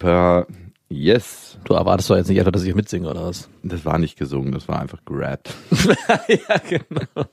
Dig 0.00 0.08
deeper. 0.08 0.46
Yes. 0.88 1.56
Du 1.64 1.74
erwartest 1.74 2.10
doch 2.10 2.16
jetzt 2.16 2.28
nicht 2.28 2.38
etwa, 2.38 2.50
dass 2.50 2.64
ich 2.64 2.74
mitsinge, 2.74 3.08
oder 3.08 3.24
was? 3.24 3.48
Das 3.62 3.84
war 3.84 3.98
nicht 3.98 4.18
gesungen, 4.18 4.50
das 4.52 4.66
war 4.66 4.80
einfach 4.80 5.04
gerappt. 5.04 5.54
ja, 6.28 6.58
genau. 6.68 7.28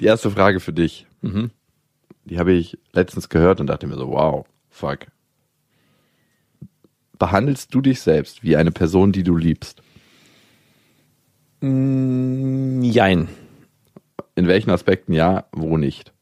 Die 0.00 0.04
erste 0.04 0.30
Frage 0.30 0.60
für 0.60 0.72
dich. 0.72 1.06
Mhm. 1.22 1.50
Die 2.24 2.38
habe 2.38 2.52
ich 2.52 2.78
letztens 2.92 3.28
gehört 3.28 3.60
und 3.60 3.66
dachte 3.66 3.88
mir 3.88 3.96
so, 3.96 4.10
wow, 4.10 4.46
fuck. 4.70 5.06
Behandelst 7.18 7.74
du 7.74 7.80
dich 7.80 8.00
selbst 8.00 8.44
wie 8.44 8.54
eine 8.54 8.70
Person, 8.70 9.10
die 9.10 9.24
du 9.24 9.36
liebst? 9.36 9.82
Mm, 11.60 12.82
jein. 12.82 13.28
In 14.36 14.46
welchen 14.46 14.70
Aspekten 14.70 15.12
ja, 15.12 15.46
wo 15.50 15.78
nicht? 15.78 16.12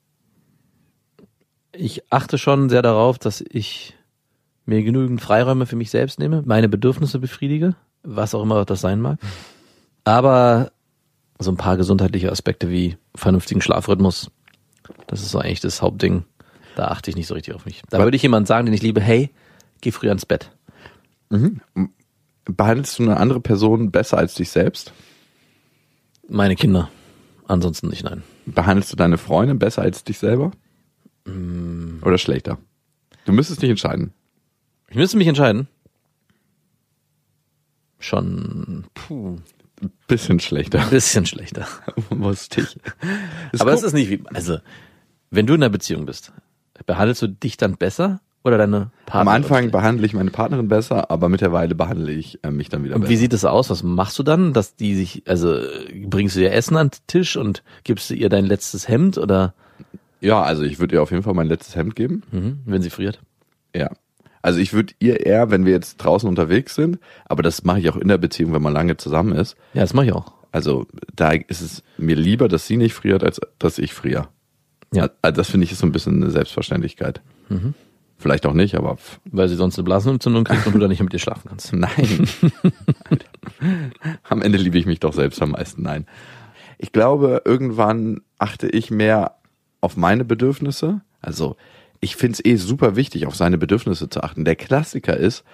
Ich 1.72 2.10
achte 2.10 2.38
schon 2.38 2.70
sehr 2.70 2.80
darauf, 2.80 3.18
dass 3.18 3.44
ich 3.46 3.95
mir 4.66 4.82
genügend 4.82 5.20
Freiräume 5.20 5.66
für 5.66 5.76
mich 5.76 5.90
selbst 5.90 6.18
nehme, 6.18 6.42
meine 6.44 6.68
Bedürfnisse 6.68 7.18
befriedige, 7.18 7.74
was 8.02 8.34
auch 8.34 8.42
immer 8.42 8.64
das 8.64 8.80
sein 8.80 9.00
mag. 9.00 9.18
Aber 10.04 10.72
so 11.38 11.50
ein 11.50 11.56
paar 11.56 11.76
gesundheitliche 11.76 12.30
Aspekte 12.30 12.70
wie 12.70 12.96
vernünftigen 13.14 13.60
Schlafrhythmus, 13.60 14.30
das 15.06 15.22
ist 15.22 15.30
so 15.30 15.38
eigentlich 15.38 15.60
das 15.60 15.82
Hauptding. 15.82 16.24
Da 16.76 16.88
achte 16.88 17.10
ich 17.10 17.16
nicht 17.16 17.26
so 17.26 17.34
richtig 17.34 17.54
auf 17.54 17.64
mich. 17.64 17.82
Da 17.90 17.98
würde 18.00 18.16
ich 18.16 18.22
jemand 18.22 18.46
sagen, 18.46 18.66
den 18.66 18.74
ich 18.74 18.82
liebe, 18.82 19.00
hey, 19.00 19.30
geh 19.80 19.90
früh 19.90 20.08
ans 20.08 20.26
Bett. 20.26 20.50
Behandelst 22.44 22.98
du 22.98 23.04
eine 23.04 23.16
andere 23.16 23.40
Person 23.40 23.90
besser 23.90 24.18
als 24.18 24.34
dich 24.34 24.50
selbst? 24.50 24.92
Meine 26.28 26.56
Kinder. 26.56 26.90
Ansonsten 27.48 27.88
nicht, 27.88 28.04
nein. 28.04 28.22
Behandelst 28.46 28.92
du 28.92 28.96
deine 28.96 29.18
Freundin 29.18 29.58
besser 29.58 29.82
als 29.82 30.04
dich 30.04 30.18
selber? 30.18 30.52
Mm. 31.24 32.02
Oder 32.02 32.18
schlechter? 32.18 32.58
Du 33.24 33.32
müsstest 33.32 33.62
dich 33.62 33.70
entscheiden. 33.70 34.12
Ich 34.88 34.96
müsste 34.96 35.16
mich 35.16 35.26
entscheiden. 35.26 35.68
Schon 37.98 38.84
puh, 38.94 39.36
Bisschen 40.06 40.40
schlechter. 40.40 40.84
bisschen 40.90 41.26
schlechter. 41.26 41.66
Musste 42.10 42.62
ich. 42.62 42.78
Aber 43.58 43.72
es 43.72 43.82
ist 43.82 43.92
nicht 43.92 44.10
wie, 44.10 44.22
also, 44.32 44.58
wenn 45.30 45.46
du 45.46 45.54
in 45.54 45.62
einer 45.62 45.70
Beziehung 45.70 46.06
bist, 46.06 46.32
behandelst 46.86 47.22
du 47.22 47.26
dich 47.28 47.56
dann 47.56 47.76
besser 47.76 48.20
oder 48.44 48.58
deine 48.58 48.76
Am 48.76 48.90
Partnerin? 49.06 49.28
Anfang 49.42 49.70
behandle 49.70 50.06
ich 50.06 50.12
meine 50.14 50.30
Partnerin 50.30 50.68
besser, 50.68 51.10
aber 51.10 51.28
mittlerweile 51.28 51.74
behandle 51.74 52.12
ich 52.12 52.42
äh, 52.44 52.50
mich 52.50 52.68
dann 52.68 52.84
wieder 52.84 52.94
Und 52.94 53.02
besser. 53.02 53.10
wie 53.12 53.16
sieht 53.16 53.32
es 53.32 53.44
aus? 53.44 53.68
Was 53.70 53.82
machst 53.82 54.18
du 54.18 54.22
dann? 54.22 54.52
Dass 54.52 54.76
die 54.76 54.94
sich, 54.94 55.22
also 55.26 55.58
bringst 56.04 56.36
du 56.36 56.40
ihr 56.40 56.52
Essen 56.52 56.76
an 56.76 56.90
den 56.90 56.98
Tisch 57.06 57.36
und 57.36 57.62
gibst 57.84 58.08
du 58.08 58.14
ihr 58.14 58.28
dein 58.28 58.46
letztes 58.46 58.88
Hemd 58.88 59.18
oder 59.18 59.54
ja, 60.20 60.42
also 60.42 60.62
ich 60.62 60.78
würde 60.78 60.94
ihr 60.96 61.02
auf 61.02 61.10
jeden 61.10 61.22
Fall 61.22 61.34
mein 61.34 61.48
letztes 61.48 61.76
Hemd 61.76 61.94
geben. 61.96 62.22
mhm, 62.30 62.60
wenn 62.64 62.80
sie 62.82 62.90
friert? 62.90 63.20
Ja. 63.74 63.90
Also 64.46 64.60
ich 64.60 64.72
würde 64.72 64.94
ihr 65.00 65.26
eher, 65.26 65.50
wenn 65.50 65.66
wir 65.66 65.72
jetzt 65.72 65.96
draußen 65.96 66.28
unterwegs 66.28 66.76
sind, 66.76 67.00
aber 67.24 67.42
das 67.42 67.64
mache 67.64 67.80
ich 67.80 67.90
auch 67.90 67.96
in 67.96 68.06
der 68.06 68.16
Beziehung, 68.16 68.52
wenn 68.52 68.62
man 68.62 68.72
lange 68.72 68.96
zusammen 68.96 69.32
ist. 69.32 69.56
Ja, 69.74 69.80
das 69.80 69.92
mache 69.92 70.06
ich 70.06 70.12
auch. 70.12 70.34
Also 70.52 70.86
da 71.16 71.32
ist 71.32 71.62
es 71.62 71.82
mir 71.98 72.14
lieber, 72.14 72.46
dass 72.46 72.64
sie 72.64 72.76
nicht 72.76 72.94
friert, 72.94 73.24
als 73.24 73.40
dass 73.58 73.78
ich 73.78 73.92
friere. 73.92 74.28
Ja. 74.94 75.10
Also 75.20 75.38
das 75.38 75.50
finde 75.50 75.64
ich 75.64 75.72
ist 75.72 75.80
so 75.80 75.86
ein 75.88 75.90
bisschen 75.90 76.22
eine 76.22 76.30
Selbstverständlichkeit. 76.30 77.22
Vielleicht 78.18 78.46
auch 78.46 78.52
nicht, 78.52 78.76
aber 78.76 78.98
Weil 79.24 79.48
sie 79.48 79.56
sonst 79.56 79.78
eine 79.78 79.84
Blasenentzündung 79.84 80.44
kriegt 80.44 80.64
und 80.64 80.74
du 80.74 80.78
dann 80.78 80.90
nicht 80.90 81.02
mit 81.02 81.12
ihr 81.12 81.18
schlafen 81.18 81.48
kannst. 81.48 81.72
nein. 81.72 82.28
am 84.28 84.42
Ende 84.42 84.58
liebe 84.58 84.78
ich 84.78 84.86
mich 84.86 85.00
doch 85.00 85.12
selbst 85.12 85.42
am 85.42 85.50
meisten. 85.50 85.82
Nein. 85.82 86.06
Ich 86.78 86.92
glaube, 86.92 87.42
irgendwann 87.44 88.20
achte 88.38 88.68
ich 88.68 88.92
mehr 88.92 89.38
auf 89.80 89.96
meine 89.96 90.24
Bedürfnisse. 90.24 91.00
Also 91.20 91.56
ich 92.00 92.16
finde 92.16 92.34
es 92.34 92.44
eh 92.44 92.56
super 92.56 92.96
wichtig, 92.96 93.26
auf 93.26 93.34
seine 93.36 93.58
Bedürfnisse 93.58 94.08
zu 94.08 94.22
achten. 94.22 94.44
Der 94.44 94.56
Klassiker 94.56 95.16
ist, 95.16 95.44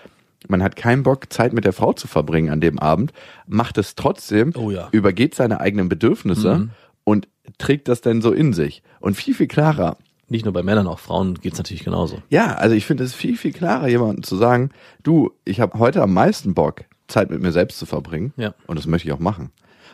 man 0.48 0.62
hat 0.62 0.76
keinen 0.76 1.02
Bock, 1.02 1.32
Zeit 1.32 1.52
mit 1.52 1.64
der 1.64 1.72
Frau 1.72 1.92
zu 1.92 2.08
verbringen 2.08 2.50
an 2.50 2.60
dem 2.60 2.78
Abend, 2.78 3.12
macht 3.46 3.78
es 3.78 3.94
trotzdem, 3.94 4.52
Oh 4.56 4.70
ja. 4.70 4.88
übergeht 4.92 5.34
seine 5.34 5.60
eigenen 5.60 5.88
Bedürfnisse 5.88 6.68
und 7.04 7.28
trägt 7.58 7.88
das 7.88 8.00
dann 8.00 8.22
so 8.22 8.32
in 8.32 8.52
sich. 8.52 8.82
Und 9.00 9.14
viel, 9.16 9.34
viel 9.34 9.46
klarer, 9.48 9.96
Nicht 10.28 10.44
nur 10.44 10.52
bei 10.54 10.62
Männern, 10.62 10.86
auch 10.86 10.98
Frauen 10.98 11.34
geht's 11.34 11.58
natürlich 11.58 11.84
genauso. 11.84 12.22
ja, 12.28 12.54
also 12.54 12.74
ich 12.74 12.86
finde 12.86 13.04
es 13.04 13.14
viel, 13.14 13.36
viel 13.36 13.52
klarer, 13.52 13.86
jemandem 13.88 14.22
zu 14.22 14.36
sagen, 14.36 14.70
du, 15.02 15.30
ich 15.44 15.60
habe 15.60 15.78
heute 15.78 16.02
am 16.02 16.12
meisten 16.12 16.54
Bock, 16.54 16.84
Zeit 17.08 17.30
mit 17.30 17.42
mir 17.42 17.52
selbst 17.52 17.78
zu 17.78 17.86
verbringen. 17.86 18.32
Ja. 18.36 18.54
Und 18.66 18.78
das 18.78 18.86
möchte 18.86 19.06
ich 19.08 19.12
auch 19.14 19.18
machen. 19.20 19.50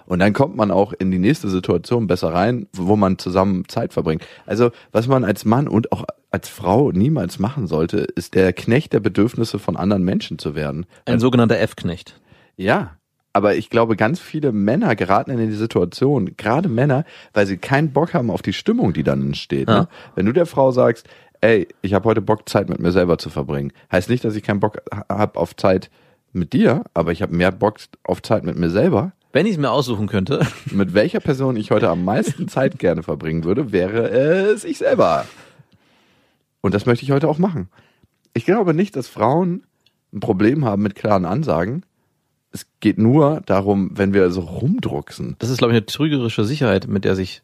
Und 0.07 0.21
dann 0.21 0.33
kommt 0.33 0.57
man 0.57 0.71
auch 0.71 0.93
in 0.95 1.11
die 1.11 1.19
nächste 1.19 1.51
Situation 1.51 2.07
besser 2.07 2.33
rein, 2.33 2.67
wo 2.73 2.97
man 2.97 3.19
zusammen 3.19 3.65
Zeit 3.69 3.93
verbringt. 3.93 4.23
Also, 4.47 4.71
was 4.93 5.07
man 5.09 5.25
als 5.25 5.45
Mann 5.45 5.69
und 5.69 5.93
auch 5.93 6.05
als 6.31 6.49
Frau 6.49 6.93
niemals 6.93 7.39
machen 7.39 7.67
sollte, 7.67 7.99
ist 7.99 8.35
der 8.35 8.53
Knecht 8.53 8.93
der 8.93 9.01
Bedürfnisse 9.01 9.59
von 9.59 9.77
anderen 9.77 10.05
Menschen 10.05 10.39
zu 10.39 10.55
werden. 10.55 10.87
Ein 11.07 11.21
sogenannter 11.21 11.59
F-Knecht. 11.59 12.21
Ja, 12.57 12.97
aber 13.33 13.55
ich 13.55 13.71
glaube, 13.71 13.97
ganz 13.97 14.21
viele 14.21 14.53
Männer 14.53 14.97
geraten 14.97 15.31
in 15.31 15.39
die 15.39 15.55
Situation, 15.55 16.37
gerade 16.37 16.69
Männer, 16.69 17.05
weil 17.33 17.47
sie 17.47 17.57
keinen 17.57 17.93
Bock 17.93 18.15
haben 18.15 18.31
auf 18.31 18.43
die 18.43 18.53
Stimmung, 18.53 18.93
die 18.93 19.05
dann 19.05 19.23
entsteht. 19.23 19.69
Ja. 19.69 19.83
Ne? 19.83 19.89
Wenn 20.15 20.27
du 20.27 20.33
der 20.33 20.47
Frau 20.47 20.73
sagst, 20.73 21.09
ey, 21.41 21.69
ich 21.83 21.95
habe 21.95 22.09
heute 22.09 22.21
Bock, 22.21 22.49
Zeit 22.49 22.69
mit 22.69 22.81
mir 22.81 22.91
selber 22.91 23.19
zu 23.19 23.31
verbringen, 23.31 23.73
heißt 23.93 24.11
nicht, 24.11 24.25
dass 24.25 24.35
ich 24.35 24.43
keinen 24.43 24.61
Bock 24.61 24.83
habe 25.09 25.39
auf 25.39 25.55
Zeit 25.55 25.91
mit 26.33 26.53
dir, 26.53 26.85
aber 26.95 27.13
ich 27.13 27.23
habe 27.23 27.35
mehr 27.35 27.53
Bock 27.53 27.77
auf 28.03 28.23
Zeit 28.23 28.45
mit 28.45 28.59
mir 28.59 28.71
selber. 28.71 29.13
Wenn 29.33 29.47
ich 29.47 29.53
es 29.53 29.59
mir 29.59 29.71
aussuchen 29.71 30.09
könnte, 30.09 30.47
Mit 30.73 30.95
welcher 30.95 31.21
Person 31.21 31.57
ich 31.57 31.71
heute 31.71 31.91
am 31.91 32.05
meisten 32.05 32.49
Zeit 32.49 32.79
gerne 32.79 33.03
verbringen 33.03 33.45
würde, 33.45 33.73
wäre 33.73 34.09
es 34.09 34.65
ich 34.65 34.79
selber. 34.79 35.27
Und 36.61 36.75
das 36.75 36.87
möchte 36.87 37.05
ich 37.05 37.11
heute 37.11 37.29
auch 37.29 37.39
machen. 37.39 37.69
Ich 38.35 38.45
glaube 38.45 38.75
nicht, 38.75 38.97
dass 38.97 39.09
Frauen 39.09 39.65
ein 40.13 40.21
Problem 40.21 40.65
haben 40.65 40.83
mit 40.83 40.95
klaren 40.95 41.25
Ansagen. 41.25 41.85
Es 42.51 42.67
geht 42.81 42.99
nur 42.99 43.43
darum, 43.47 43.91
wenn 43.95 44.15
wir 44.15 44.31
so 44.31 44.41
rumdrucksen. 44.41 45.37
das 45.39 45.51
ist, 45.51 45.59
glaube 45.59 45.73
ich, 45.73 45.77
eine 45.77 45.87
trügerische 45.87 46.45
Sicherheit, 46.45 46.87
mit 46.87 47.05
der 47.05 47.15
sich 47.15 47.43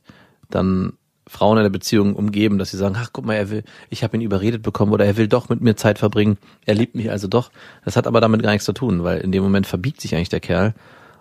dann 0.51 0.95
Frauen 1.27 1.57
in 1.57 1.63
der 1.63 1.71
Beziehung 1.71 2.15
umgeben, 2.15 2.59
dass 2.59 2.71
sie 2.71 2.77
sagen, 2.77 2.97
ach 2.99 3.11
guck 3.13 3.25
mal, 3.25 3.35
er 3.35 3.51
will, 3.51 3.65
ich 3.89 4.05
habe 4.05 4.17
ihn 4.17 4.21
überredet 4.21 4.63
bekommen 4.63 4.93
oder 4.93 5.07
er 5.07 5.17
will 5.17 5.29
doch 5.29 5.49
mit 5.49 5.61
mir 5.61 5.75
Zeit 5.75 5.99
verbringen, 5.99 6.39
er 6.67 6.75
liebt 6.75 6.95
mich 6.95 7.11
also 7.11 7.29
doch. 7.29 7.51
Das 7.85 7.97
hat 7.97 8.07
aber 8.07 8.21
damit 8.21 8.43
gar 8.43 8.53
nichts 8.53 8.67
zu 8.67 8.73
tun, 8.73 9.05
weil 9.05 9.21
in 9.21 9.33
dem 9.33 9.43
Moment 9.43 9.67
verbiegt 9.67 10.01
sich 10.01 10.15
eigentlich 10.15 10.29
der 10.29 10.41
Kerl 10.41 10.75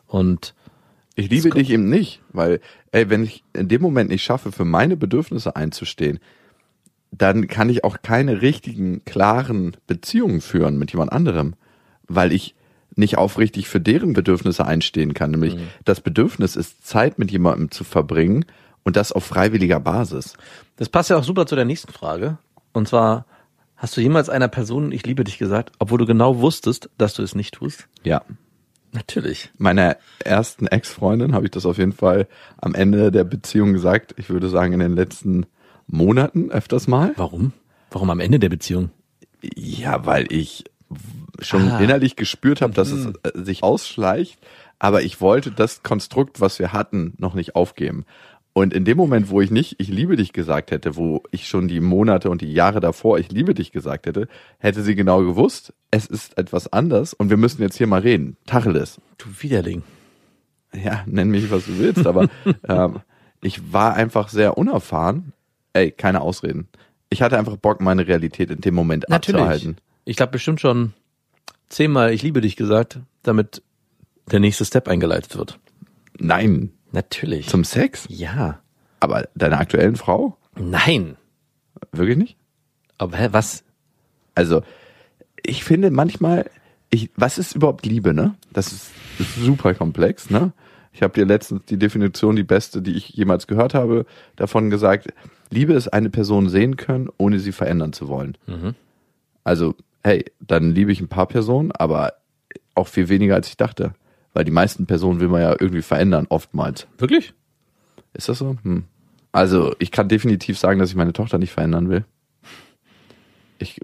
und 0.07 0.53
Ich 1.15 1.29
liebe 1.29 1.49
dich 1.51 1.69
eben 1.69 1.89
nicht, 1.89 2.21
weil, 2.33 2.59
ey, 2.91 3.09
wenn 3.09 3.23
ich 3.23 3.43
in 3.53 3.69
dem 3.69 3.81
Moment 3.81 4.09
nicht 4.09 4.23
schaffe, 4.23 4.51
für 4.51 4.65
meine 4.65 4.97
Bedürfnisse 4.97 5.55
einzustehen, 5.55 6.19
dann 7.18 7.47
kann 7.47 7.69
ich 7.69 7.84
auch 7.84 7.97
keine 8.01 8.41
richtigen, 8.41 9.06
klaren 9.06 9.78
Beziehungen 9.88 10.41
führen 10.41 10.78
mit 10.78 10.91
jemand 10.91 11.12
anderem, 11.12 11.53
weil 12.07 12.31
ich 12.31 12.56
nicht 12.96 13.18
aufrichtig 13.18 13.68
für 13.68 13.79
deren 13.79 14.13
Bedürfnisse 14.13 14.66
einstehen 14.66 15.13
kann. 15.13 15.31
Nämlich 15.31 15.56
das 15.85 16.02
Bedürfnis 16.02 16.56
ist, 16.56 16.85
Zeit 16.85 17.19
mit 17.19 17.31
jemandem 17.31 17.72
zu 17.72 17.84
verbringen 17.84 18.46
und 18.84 18.96
das 18.96 19.12
auf 19.12 19.23
freiwilliger 19.23 19.79
Basis. 19.79 20.34
das 20.75 20.90
passt 20.90 21.09
ja 21.09 21.18
auch 21.18 21.23
super 21.23 21.46
zu 21.46 21.56
der 21.56 21.66
nächsten 21.66 21.91
Frage. 21.91 22.38
Und 22.73 22.88
zwar, 22.88 23.25
hast 23.75 23.96
du 23.96 24.02
jemals 24.02 24.29
einer 24.29 24.47
Person, 24.47 24.91
ich 24.91 25.06
liebe 25.06 25.23
dich 25.23 25.38
gesagt, 25.38 25.72
obwohl 25.79 26.00
du 26.00 26.06
genau 26.06 26.40
wusstest, 26.40 26.90
dass 26.97 27.13
du 27.13 27.23
es 27.23 27.35
nicht 27.35 27.53
tust? 27.56 27.88
Ja. 28.03 28.23
Natürlich. 28.91 29.50
Meiner 29.57 29.97
ersten 30.23 30.68
Ex-Freundin 30.68 31.34
habe 31.34 31.46
ich 31.46 31.52
das 31.52 31.66
auf 31.66 31.79
jeden 31.79 31.94
Fall 31.94 32.28
am 32.57 32.75
Ende 32.75 33.12
der 33.12 33.23
Beziehung 33.23 33.73
gesagt. 33.73 34.13
Ich 34.18 34.29
würde 34.29 34.50
sagen, 34.50 34.73
in 34.73 34.79
den 34.79 34.96
letzten 34.96 35.47
Monaten 35.88 36.51
öfters 36.51 36.88
mal. 36.88 37.13
Warum? 37.17 37.53
Warum 37.91 38.09
am 38.09 38.19
Ende 38.19 38.40
der 38.40 38.49
Beziehung? 38.49 38.90
Ja, 39.55 40.05
weil 40.05 40.31
ich 40.31 40.63
schon 41.40 41.69
Ah. 41.69 41.79
innerlich 41.79 42.16
gespürt 42.16 42.61
habe, 42.61 42.73
dass 42.73 42.91
es 42.91 43.08
äh, 43.08 43.11
sich 43.43 43.63
ausschleicht, 43.63 44.40
aber 44.79 45.02
ich 45.02 45.19
wollte 45.22 45.52
das 45.52 45.84
Konstrukt, 45.84 46.40
was 46.41 46.59
wir 46.59 46.73
hatten, 46.73 47.13
noch 47.17 47.34
nicht 47.34 47.55
aufgeben. 47.55 48.05
Und 48.55 48.72
in 48.72 48.85
dem 48.85 48.97
Moment, 48.97 49.29
wo 49.31 49.41
ich 49.41 49.49
nicht 49.49 49.75
ich 49.79 49.87
liebe 49.90 50.16
dich 50.16 50.31
gesagt 50.31 50.69
hätte, 50.69 50.96
wo 50.96 51.23
ich 51.31 51.47
schon 51.47 51.67
die 51.67 51.79
Monate 51.79 52.29
und 52.29 52.41
die 52.41 52.53
Jahre 52.53 52.79
davor 52.79 53.17
ich 53.17 53.31
liebe 53.31 53.55
dich 53.55 53.72
gesagt 53.72 54.05
hätte, 54.05 54.28
hätte 54.59 54.84
sie 54.84 54.93
genau 54.93 55.23
gewusst, 55.23 55.73
es 55.90 56.05
ist 56.05 56.37
etwas 56.37 56.72
anders 56.72 57.13
und 57.16 57.31
wir 57.31 57.37
müssen 57.37 57.63
jetzt 57.63 57.78
hier 57.78 57.87
mal 57.87 58.02
reden. 58.02 58.37
Tacheles. 58.46 59.02
Du 59.17 59.25
Widerling. 59.40 59.81
Ja, 60.75 61.03
nenn 61.08 61.29
mich, 61.29 61.49
was 61.52 61.66
du 61.66 61.79
willst, 61.79 62.05
aber 62.05 62.28
ähm, 62.67 62.99
ich 63.41 63.73
war 63.73 63.96
einfach 63.96 64.29
sehr 64.29 64.55
unerfahren. 64.58 65.34
Ey, 65.73 65.91
keine 65.91 66.22
Ausreden. 66.22 66.67
Ich 67.09 67.22
hatte 67.22 67.37
einfach 67.37 67.58
Bock, 67.58 67.81
meine 67.81 68.08
Realität 68.08 68.49
in 68.52 68.61
dem 68.61 68.73
Moment 68.75 69.05
Natürlich. 69.09 69.41
abzuhalten. 69.41 69.78
Ich 70.05 70.16
glaube 70.16 70.31
bestimmt 70.34 70.61
schon 70.61 70.93
zehnmal 71.70 72.14
ich 72.14 72.22
liebe 72.22 72.41
dich 72.41 72.55
gesagt, 72.55 72.99
damit 73.23 73.61
der 74.31 74.40
nächste 74.40 74.66
Step 74.66 74.87
eingeleitet 74.87 75.37
wird. 75.37 75.59
Nein, 76.17 76.72
Natürlich. 76.91 77.47
zum 77.47 77.64
Sex? 77.64 78.05
ja. 78.09 78.59
Aber 78.99 79.28
deiner 79.35 79.59
aktuellen 79.59 79.97
Frau? 79.97 80.37
Nein. 80.55 81.17
Wirklich 81.91 82.16
nicht? 82.16 82.37
Aber 82.97 83.17
hä, 83.17 83.28
was? 83.31 83.66
Also, 84.34 84.61
ich 85.46 85.66
finde 85.66 85.91
manchmal, 85.91 86.49
ich, 86.90 87.09
was 87.17 87.37
ist 87.37 87.53
überhaupt 87.53 87.85
Liebe, 87.85 88.14
ne? 88.14 88.35
Das 88.53 88.72
ist, 88.72 88.91
ist 89.20 89.35
super 89.35 89.73
komplex, 89.73 90.29
ne? 90.29 90.53
Ich 90.93 91.01
habe 91.01 91.13
dir 91.13 91.25
letztens 91.25 91.66
die 91.66 91.78
Definition, 91.78 92.35
die 92.35 92.43
beste, 92.43 92.81
die 92.81 92.93
ich 92.93 93.09
jemals 93.09 93.47
gehört 93.47 93.73
habe, 93.73 94.05
davon 94.35 94.69
gesagt. 94.69 95.07
Liebe 95.49 95.73
ist 95.73 95.87
eine 95.90 96.09
Person 96.09 96.49
sehen 96.49 96.78
können, 96.78 97.09
ohne 97.17 97.40
sie 97.40 97.51
verändern 97.51 97.93
zu 97.93 98.07
wollen. 98.07 98.37
Mhm. 98.45 98.75
Also, 99.43 99.75
hey, 100.03 100.25
dann 100.40 100.72
liebe 100.72 100.91
ich 100.91 101.01
ein 101.01 101.07
paar 101.07 101.28
Personen, 101.28 101.72
aber 101.72 102.13
auch 102.75 102.87
viel 102.87 103.09
weniger 103.09 103.35
als 103.35 103.47
ich 103.49 103.57
dachte. 103.57 103.93
Weil 104.34 104.45
die 104.45 104.51
meisten 104.51 104.85
Personen 104.85 105.19
will 105.19 105.28
man 105.28 105.41
ja 105.41 105.51
irgendwie 105.51 105.81
verändern, 105.81 106.28
oftmals. 106.29 106.87
Wirklich? 106.97 107.34
Ist 108.13 108.29
das 108.29 108.39
so? 108.39 108.57
Hm. 108.63 108.84
Also, 109.31 109.75
ich 109.79 109.91
kann 109.91 110.07
definitiv 110.07 110.59
sagen, 110.59 110.79
dass 110.79 110.89
ich 110.89 110.96
meine 110.96 111.13
Tochter 111.13 111.39
nicht 111.39 111.51
verändern 111.51 111.89
will. 111.89 112.05
Ich 113.57 113.79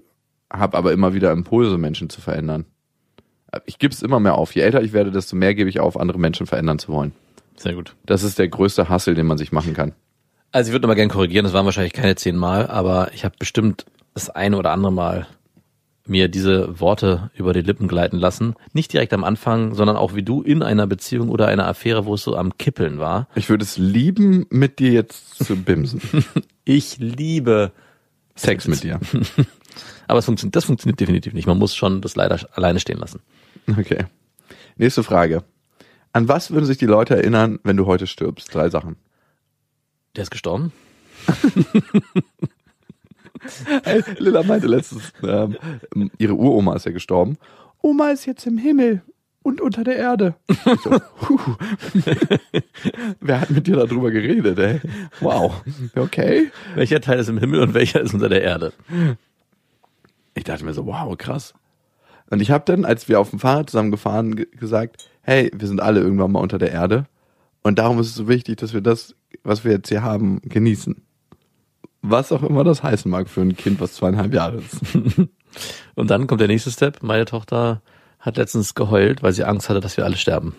habe 0.52 0.76
aber 0.76 0.92
immer 0.92 1.14
wieder 1.14 1.32
Impulse, 1.32 1.76
Menschen 1.78 2.08
zu 2.08 2.20
verändern. 2.20 2.66
Ich 3.66 3.78
gebe 3.78 3.92
es 3.92 4.02
immer 4.02 4.20
mehr 4.20 4.36
auf. 4.36 4.54
Je 4.54 4.62
älter 4.62 4.82
ich 4.82 4.92
werde, 4.92 5.10
desto 5.10 5.36
mehr 5.36 5.54
gebe 5.54 5.70
ich 5.70 5.80
auf, 5.80 5.98
andere 5.98 6.18
Menschen 6.18 6.46
verändern 6.46 6.78
zu 6.78 6.92
wollen. 6.92 7.12
Sehr 7.56 7.74
gut. 7.74 7.94
Das 8.06 8.22
ist 8.22 8.38
der 8.38 8.48
größte 8.48 8.88
Hassel, 8.88 9.14
den 9.14 9.26
man 9.26 9.38
sich 9.38 9.52
machen 9.52 9.74
kann. 9.74 9.92
Also 10.52 10.68
ich 10.68 10.72
würde 10.72 10.82
noch 10.82 10.88
mal 10.88 10.94
gerne 10.94 11.12
korrigieren, 11.12 11.44
das 11.44 11.52
waren 11.52 11.64
wahrscheinlich 11.64 11.92
keine 11.92 12.16
zehn 12.16 12.36
Mal, 12.36 12.66
aber 12.66 13.10
ich 13.14 13.24
habe 13.24 13.36
bestimmt 13.38 13.86
das 14.14 14.30
eine 14.30 14.56
oder 14.56 14.72
andere 14.72 14.92
Mal 14.92 15.26
mir 16.06 16.28
diese 16.28 16.80
Worte 16.80 17.30
über 17.34 17.52
die 17.52 17.60
Lippen 17.60 17.86
gleiten 17.86 18.18
lassen. 18.18 18.54
Nicht 18.72 18.92
direkt 18.92 19.12
am 19.12 19.22
Anfang, 19.22 19.74
sondern 19.74 19.96
auch 19.96 20.14
wie 20.14 20.22
du 20.22 20.42
in 20.42 20.62
einer 20.62 20.86
Beziehung 20.86 21.28
oder 21.28 21.46
einer 21.46 21.66
Affäre, 21.66 22.04
wo 22.04 22.14
es 22.14 22.24
so 22.24 22.36
am 22.36 22.58
Kippeln 22.58 22.98
war. 22.98 23.28
Ich 23.36 23.48
würde 23.48 23.64
es 23.64 23.78
lieben, 23.78 24.46
mit 24.50 24.80
dir 24.80 24.90
jetzt 24.90 25.44
zu 25.44 25.56
bimsen. 25.56 26.00
Ich 26.64 26.98
liebe 26.98 27.72
Sex 28.36 28.68
mit 28.68 28.84
dir. 28.84 29.00
Aber 30.06 30.20
es 30.20 30.24
funktioniert, 30.24 30.54
das 30.54 30.66
funktioniert 30.66 31.00
definitiv 31.00 31.32
nicht. 31.32 31.48
Man 31.48 31.58
muss 31.58 31.74
schon 31.74 32.00
das 32.00 32.14
leider 32.14 32.38
alleine 32.52 32.78
stehen 32.78 32.98
lassen. 32.98 33.20
Okay. 33.68 34.04
Nächste 34.76 35.02
Frage. 35.02 35.44
An 36.12 36.28
was 36.28 36.50
würden 36.50 36.66
sich 36.66 36.78
die 36.78 36.86
Leute 36.86 37.16
erinnern, 37.16 37.60
wenn 37.62 37.76
du 37.76 37.86
heute 37.86 38.06
stirbst? 38.06 38.52
Drei 38.54 38.68
Sachen. 38.68 38.96
Der 40.16 40.22
ist 40.22 40.30
gestorben? 40.30 40.72
Hey, 43.84 44.02
Lilla 44.18 44.42
meinte 44.42 44.66
letztens, 44.66 45.12
ähm, 45.22 45.56
ihre 46.18 46.34
Uroma 46.34 46.76
ist 46.76 46.84
ja 46.86 46.92
gestorben. 46.92 47.38
Oma 47.80 48.10
ist 48.10 48.26
jetzt 48.26 48.46
im 48.46 48.58
Himmel 48.58 49.02
und 49.42 49.60
unter 49.60 49.84
der 49.84 49.96
Erde. 49.96 50.34
So, 50.84 51.00
huh. 51.28 51.56
Wer 53.20 53.40
hat 53.40 53.50
mit 53.50 53.66
dir 53.66 53.76
darüber 53.76 54.10
geredet, 54.10 54.58
ey? 54.58 54.80
Wow. 55.20 55.62
Okay. 55.94 56.50
Welcher 56.74 57.00
Teil 57.00 57.20
ist 57.20 57.28
im 57.28 57.38
Himmel 57.38 57.60
und 57.60 57.74
welcher 57.74 58.00
ist 58.02 58.12
unter 58.12 58.28
der 58.28 58.42
Erde? 58.42 58.72
Ich 60.34 60.44
dachte 60.44 60.64
mir 60.64 60.74
so, 60.74 60.86
wow, 60.86 61.16
krass. 61.16 61.54
Und 62.30 62.40
ich 62.40 62.50
habe 62.50 62.64
dann, 62.64 62.84
als 62.84 63.08
wir 63.08 63.20
auf 63.20 63.30
dem 63.30 63.38
Fahrrad 63.38 63.70
zusammen 63.70 63.90
gefahren, 63.90 64.36
ge- 64.36 64.46
gesagt, 64.52 65.08
hey, 65.22 65.50
wir 65.54 65.68
sind 65.68 65.80
alle 65.82 66.00
irgendwann 66.00 66.32
mal 66.32 66.40
unter 66.40 66.58
der 66.58 66.70
Erde. 66.72 67.06
Und 67.62 67.78
darum 67.78 67.98
ist 68.00 68.06
es 68.08 68.14
so 68.14 68.28
wichtig, 68.28 68.56
dass 68.58 68.72
wir 68.72 68.80
das, 68.80 69.14
was 69.42 69.64
wir 69.64 69.72
jetzt 69.72 69.88
hier 69.88 70.02
haben, 70.02 70.40
genießen. 70.42 71.02
Was 72.02 72.32
auch 72.32 72.42
immer 72.42 72.64
das 72.64 72.82
heißen 72.82 73.10
mag 73.10 73.28
für 73.28 73.42
ein 73.42 73.56
Kind, 73.56 73.80
was 73.80 73.94
zweieinhalb 73.94 74.32
Jahre 74.32 74.58
ist. 74.58 74.80
Und 75.96 76.10
dann 76.10 76.26
kommt 76.26 76.40
der 76.40 76.48
nächste 76.48 76.70
Step. 76.70 77.02
Meine 77.02 77.24
Tochter 77.26 77.82
hat 78.20 78.36
letztens 78.36 78.74
geheult, 78.74 79.22
weil 79.22 79.32
sie 79.32 79.44
Angst 79.44 79.68
hatte, 79.68 79.80
dass 79.80 79.96
wir 79.96 80.04
alle 80.04 80.16
sterben. 80.16 80.54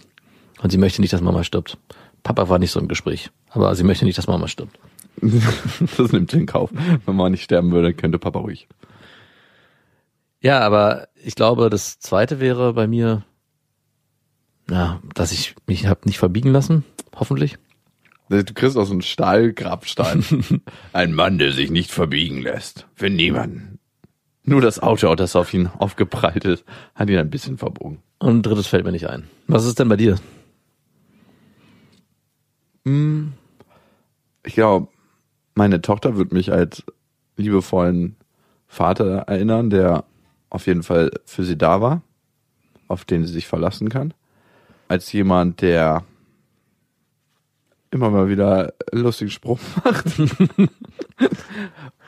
Und 0.62 0.70
sie 0.72 0.78
möchte 0.78 1.02
nicht, 1.02 1.14
dass 1.14 1.22
Mama 1.22 1.44
stirbt. 1.44 1.78
Papa 2.22 2.50
war 2.50 2.60
nicht 2.60 2.72
so 2.72 2.80
im 2.80 2.88
Gespräch. 2.88 3.32
Aber 3.50 3.74
sie 3.76 3.84
möchte 3.84 4.06
nicht, 4.06 4.18
dass 4.18 4.28
Mama 4.28 4.48
stirbt. 4.48 4.78
Das 5.98 6.12
nimmt 6.12 6.32
sie 6.32 6.38
in 6.40 6.46
Kauf. 6.46 6.70
Wenn 7.06 7.16
man 7.16 7.32
nicht 7.32 7.44
sterben 7.44 7.72
würde, 7.72 7.94
könnte 7.94 8.20
Papa 8.20 8.40
ruhig. 8.40 8.68
Ja, 10.42 10.60
aber 10.60 11.08
ich 11.24 11.36
glaube, 11.36 11.70
das 11.70 12.00
zweite 12.00 12.40
wäre 12.40 12.74
bei 12.74 12.88
mir, 12.88 13.24
ja, 14.70 15.02
dass 15.14 15.32
ich 15.32 15.56
mich 15.68 15.86
hab 15.86 16.06
nicht 16.06 16.18
verbiegen 16.18 16.52
lassen. 16.52 16.84
Hoffentlich. 17.16 17.58
Du 18.30 18.44
kriegst 18.54 18.78
aus 18.78 18.90
einem 18.90 19.02
Stahlgrabstein. 19.02 20.24
Ein 20.94 21.14
Mann, 21.14 21.38
der 21.38 21.52
sich 21.52 21.70
nicht 21.70 21.92
verbiegen 21.92 22.42
lässt. 22.42 22.88
Für 22.96 23.10
niemanden. 23.10 23.80
Nur 24.44 24.62
das 24.62 24.80
Auto, 24.80 25.14
das 25.16 25.36
auf 25.36 25.54
ihn 25.54 25.68
aufgeprallt 25.68 26.46
ist, 26.46 26.64
hat 26.96 27.10
ihn 27.10 27.18
ein 27.18 27.30
bisschen 27.30 27.58
verbogen. 27.58 28.02
Und 28.20 28.38
ein 28.38 28.42
drittes 28.42 28.68
fällt 28.68 28.86
mir 28.86 28.92
nicht 28.92 29.08
ein. 29.08 29.28
Was 29.48 29.66
ist 29.66 29.80
denn 29.80 29.90
bei 29.90 29.98
dir? 29.98 30.18
Ich 34.44 34.54
glaube, 34.56 34.88
meine 35.54 35.82
Tochter 35.82 36.18
wird 36.18 36.32
mich 36.32 36.52
als 36.52 36.84
liebevollen 37.36 38.16
Vater 38.68 39.24
erinnern, 39.28 39.70
der 39.70 40.06
auf 40.52 40.68
jeden 40.68 40.84
Fall 40.84 41.10
für 41.26 41.44
sie 41.44 41.58
da 41.58 41.82
war, 41.82 42.04
auf 42.88 43.06
den 43.06 43.26
sie 43.26 43.34
sich 43.34 43.48
verlassen 43.48 43.90
kann. 43.90 44.14
Als 44.88 45.12
jemand, 45.12 45.62
der 45.62 46.04
immer 47.90 48.10
mal 48.10 48.30
wieder 48.30 48.74
einen 48.92 49.02
lustigen 49.02 49.32
Spruch 49.32 49.60
macht. 49.84 50.06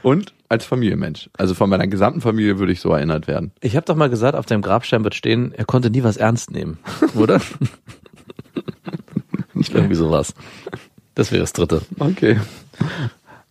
Und 0.02 0.34
als 0.50 0.66
Familienmensch. 0.66 1.30
Also 1.38 1.56
von 1.56 1.70
meiner 1.70 1.88
gesamten 1.88 2.22
Familie 2.22 2.60
würde 2.60 2.74
ich 2.74 2.82
so 2.82 2.92
erinnert 2.92 3.28
werden. 3.28 3.52
Ich 3.62 3.76
habe 3.76 3.86
doch 3.86 3.96
mal 3.96 4.10
gesagt, 4.10 4.36
auf 4.36 4.46
deinem 4.46 4.62
Grabstein 4.62 5.04
wird 5.04 5.16
stehen, 5.16 5.54
er 5.54 5.66
konnte 5.66 5.90
nie 5.90 6.04
was 6.04 6.18
ernst 6.18 6.52
nehmen, 6.52 6.78
oder? 7.16 7.42
Nicht 9.54 9.74
irgendwie 9.74 9.96
sowas. 9.96 10.34
Das 11.16 11.32
wäre 11.32 11.42
das 11.42 11.54
dritte. 11.54 11.82
Okay. 12.00 12.40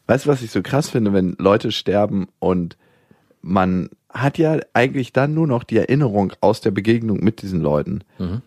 Weißt 0.06 0.26
du, 0.26 0.30
was 0.30 0.42
ich 0.42 0.50
so 0.50 0.62
krass 0.62 0.90
finde, 0.90 1.12
wenn 1.12 1.36
Leute 1.38 1.72
sterben 1.72 2.28
und 2.38 2.76
man 3.42 3.90
hat 4.08 4.38
ja 4.38 4.58
eigentlich 4.72 5.12
dann 5.12 5.34
nur 5.34 5.46
noch 5.46 5.64
die 5.64 5.78
Erinnerung 5.78 6.32
aus 6.40 6.60
der 6.60 6.70
Begegnung 6.70 7.22
mit 7.22 7.42
diesen 7.42 7.60
Leuten. 7.60 8.04
Mhm. 8.18 8.42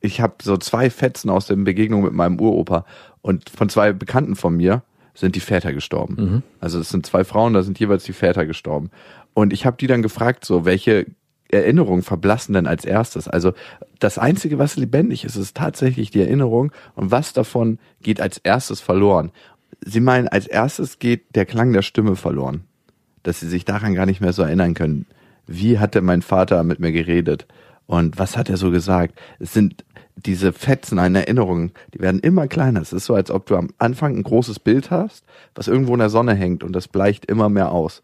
Ich 0.00 0.20
habe 0.20 0.34
so 0.42 0.56
zwei 0.56 0.88
Fetzen 0.90 1.28
aus 1.28 1.46
der 1.46 1.56
Begegnung 1.56 2.02
mit 2.02 2.12
meinem 2.12 2.40
Uropa 2.40 2.86
und 3.20 3.50
von 3.50 3.68
zwei 3.68 3.92
Bekannten 3.92 4.36
von 4.36 4.56
mir 4.56 4.82
sind 5.14 5.36
die 5.36 5.40
Väter 5.40 5.72
gestorben. 5.72 6.16
Also 6.60 6.78
es 6.78 6.88
sind 6.88 7.04
zwei 7.04 7.24
Frauen, 7.24 7.52
da 7.52 7.62
sind 7.62 7.78
jeweils 7.78 8.04
die 8.04 8.12
Väter 8.12 8.46
gestorben. 8.46 8.90
Und 9.34 9.52
ich 9.52 9.66
habe 9.66 9.76
die 9.76 9.86
dann 9.86 10.02
gefragt, 10.02 10.44
so 10.44 10.64
welche 10.64 11.06
Erinnerungen 11.50 12.02
verblassen 12.02 12.54
denn 12.54 12.66
als 12.66 12.84
erstes? 12.84 13.28
Also 13.28 13.52
das 13.98 14.18
Einzige, 14.18 14.58
was 14.58 14.76
lebendig 14.76 15.24
ist, 15.24 15.36
ist 15.36 15.56
tatsächlich 15.56 16.10
die 16.10 16.20
Erinnerung 16.20 16.72
und 16.94 17.10
was 17.10 17.32
davon 17.32 17.78
geht 18.02 18.20
als 18.20 18.38
erstes 18.38 18.80
verloren. 18.80 19.32
Sie 19.84 20.00
meinen, 20.00 20.28
als 20.28 20.46
erstes 20.46 20.98
geht 20.98 21.34
der 21.34 21.46
Klang 21.46 21.72
der 21.72 21.82
Stimme 21.82 22.16
verloren, 22.16 22.64
dass 23.22 23.40
sie 23.40 23.48
sich 23.48 23.64
daran 23.64 23.94
gar 23.94 24.06
nicht 24.06 24.20
mehr 24.20 24.32
so 24.32 24.42
erinnern 24.42 24.74
können. 24.74 25.06
Wie 25.46 25.78
hat 25.78 25.94
denn 25.94 26.04
mein 26.04 26.22
Vater 26.22 26.62
mit 26.64 26.80
mir 26.80 26.92
geredet? 26.92 27.46
Und 27.86 28.18
was 28.18 28.36
hat 28.36 28.48
er 28.48 28.56
so 28.56 28.70
gesagt? 28.70 29.18
Es 29.40 29.52
sind 29.52 29.84
diese 30.14 30.52
Fetzen 30.52 30.98
an 30.98 31.14
Erinnerungen, 31.14 31.72
die 31.94 32.00
werden 32.00 32.20
immer 32.20 32.46
kleiner. 32.46 32.80
Es 32.80 32.92
ist 32.92 33.06
so, 33.06 33.14
als 33.14 33.30
ob 33.30 33.46
du 33.46 33.56
am 33.56 33.70
Anfang 33.78 34.16
ein 34.16 34.22
großes 34.22 34.60
Bild 34.60 34.90
hast, 34.90 35.24
was 35.54 35.68
irgendwo 35.68 35.94
in 35.94 35.98
der 35.98 36.10
Sonne 36.10 36.34
hängt 36.34 36.62
und 36.62 36.72
das 36.72 36.88
bleicht 36.88 37.26
immer 37.26 37.48
mehr 37.48 37.72
aus. 37.72 38.02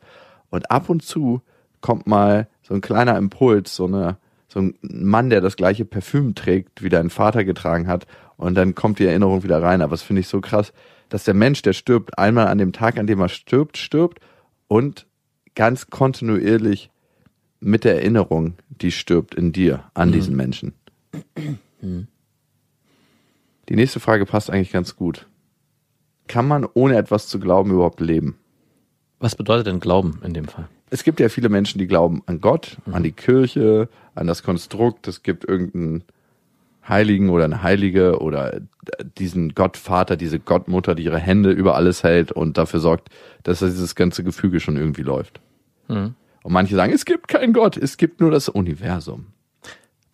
Und 0.50 0.70
ab 0.70 0.88
und 0.88 1.02
zu 1.02 1.42
kommt 1.80 2.06
mal 2.06 2.49
so 2.62 2.75
ein 2.75 2.80
kleiner 2.80 3.16
Impuls, 3.16 3.76
so 3.76 3.87
eine, 3.87 4.16
so 4.49 4.61
ein 4.61 4.75
Mann, 4.80 5.30
der 5.30 5.40
das 5.40 5.56
gleiche 5.56 5.85
Parfüm 5.85 6.35
trägt, 6.35 6.82
wie 6.82 6.88
dein 6.88 7.11
Vater 7.11 7.44
getragen 7.44 7.87
hat, 7.87 8.06
und 8.37 8.54
dann 8.54 8.75
kommt 8.75 8.99
die 8.99 9.06
Erinnerung 9.06 9.44
wieder 9.44 9.62
rein. 9.62 9.80
Aber 9.80 9.92
das 9.92 10.02
finde 10.02 10.20
ich 10.20 10.28
so 10.28 10.40
krass, 10.40 10.73
dass 11.08 11.25
der 11.25 11.35
Mensch, 11.35 11.62
der 11.62 11.73
stirbt, 11.73 12.18
einmal 12.18 12.49
an 12.49 12.58
dem 12.58 12.73
Tag, 12.73 12.99
an 12.99 13.06
dem 13.06 13.20
er 13.20 13.28
stirbt, 13.28 13.78
stirbt 13.78 14.20
und 14.68 15.06
ganz 15.54 15.88
kontinuierlich 15.88 16.90
mit 17.61 17.85
der 17.85 17.96
Erinnerung, 17.96 18.54
die 18.68 18.90
stirbt 18.90 19.35
in 19.35 19.52
dir, 19.52 19.85
an 19.94 20.12
diesen 20.12 20.37
Menschen. 20.37 20.75
Die 23.68 23.76
nächste 23.76 24.00
Frage 24.00 24.26
passt 24.26 24.50
eigentlich 24.50 24.73
ganz 24.73 24.96
gut. 24.96 25.26
Kann 26.28 26.46
man 26.46 26.66
ohne 26.75 26.96
etwas 26.96 27.28
zu 27.28 27.38
glauben 27.38 27.70
überhaupt 27.70 28.00
leben? 28.00 28.38
Was 29.18 29.37
bedeutet 29.37 29.68
denn 29.68 29.80
Glauben 29.80 30.20
in 30.23 30.35
dem 30.35 30.46
Fall? 30.46 30.68
es 30.90 31.04
gibt 31.04 31.20
ja 31.20 31.28
viele 31.28 31.49
Menschen, 31.49 31.78
die 31.78 31.87
glauben 31.87 32.23
an 32.26 32.40
Gott, 32.40 32.78
an 32.92 33.02
die 33.02 33.12
Kirche, 33.12 33.88
an 34.14 34.26
das 34.26 34.42
Konstrukt. 34.42 35.08
Es 35.08 35.23
gibt 35.23 35.44
irgendeinen 35.44 36.04
Heiligen 36.88 37.31
oder 37.31 37.45
eine 37.45 37.62
Heilige 37.62 38.21
oder 38.21 38.61
diesen 39.19 39.55
Gottvater, 39.55 40.16
diese 40.16 40.38
Gottmutter, 40.38 40.95
die 40.95 41.05
ihre 41.05 41.19
Hände 41.19 41.50
über 41.50 41.75
alles 41.75 42.02
hält 42.02 42.33
und 42.33 42.59
dafür 42.59 42.81
sorgt, 42.81 43.09
dass 43.43 43.59
dieses 43.59 43.95
ganze 43.95 44.23
Gefüge 44.25 44.61
schon 44.61 44.76
irgendwie 44.76 45.02
läuft. 45.02 45.40
Mhm. 45.88 46.14
Und 46.43 46.52
manche 46.52 46.76
sagen, 46.76 46.93
es 46.93 47.05
gibt 47.05 47.28
keinen 47.28 47.52
Gott, 47.52 47.76
es 47.76 47.97
gibt 47.97 48.21
nur 48.21 48.31
das 48.31 48.49
Universum. 48.49 49.26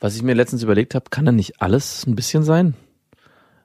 Was 0.00 0.16
ich 0.16 0.22
mir 0.22 0.34
letztens 0.34 0.62
überlegt 0.62 0.94
habe, 0.94 1.10
kann 1.10 1.26
da 1.26 1.32
nicht 1.32 1.60
alles 1.60 2.06
ein 2.06 2.16
bisschen 2.16 2.42
sein? 2.42 2.74